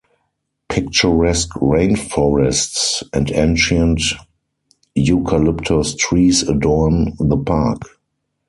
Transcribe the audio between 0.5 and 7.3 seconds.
Picturesque rain forests and ancient eucalyptus trees adorn